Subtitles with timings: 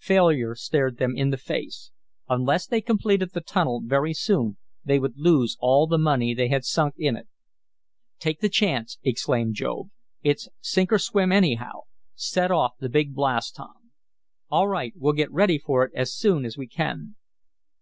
[0.00, 1.92] Failure stared them in the face.
[2.28, 6.66] Unless they completed the tunnel very soon they would lose all the money they had
[6.66, 7.26] sunk in it.
[8.18, 9.88] "Take the chance!" exclaimed Job.
[10.22, 11.84] "It's sink or swim anyhow.
[12.14, 13.90] Set off the big blast, Tom."
[14.50, 14.92] "All right.
[14.94, 17.14] We'll get ready for it as soon as we can."